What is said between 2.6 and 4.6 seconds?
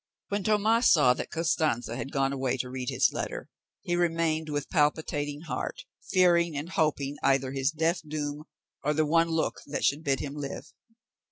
read his letter, he remained